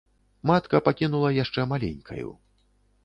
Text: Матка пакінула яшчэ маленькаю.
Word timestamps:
Матка 0.51 0.79
пакінула 0.87 1.29
яшчэ 1.35 1.67
маленькаю. 1.75 2.29